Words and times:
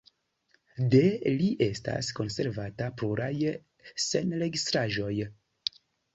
De 0.93 1.01
li 1.33 1.49
estas 1.65 2.09
konservata 2.21 2.89
pluraj 3.03 3.31
sonregistraĵoj. 4.09 5.13